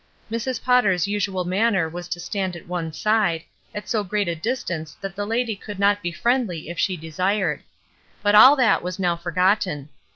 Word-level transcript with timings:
Mrs. 0.31 0.63
Potter's 0.63 1.07
usual 1.07 1.45
man 1.45 1.73
ner 1.73 1.87
was 1.87 2.07
to 2.07 2.19
stand 2.19 2.55
at 2.55 2.65
one 2.67 2.91
side, 2.91 3.43
at 3.75 3.87
so 3.87 4.03
great 4.03 4.27
a 4.27 4.33
dis 4.33 4.63
tance 4.63 4.95
that 4.99 5.15
the 5.15 5.27
lady 5.27 5.55
could 5.55 5.77
not 5.77 6.01
be 6.01 6.11
friendly 6.11 6.69
if 6.69 6.79
she 6.79 6.97
desired; 6.97 7.61
but 8.23 8.33
all 8.33 8.55
that 8.55 8.81
was 8.81 8.97
now 8.97 9.15
forgotten. 9.15 9.89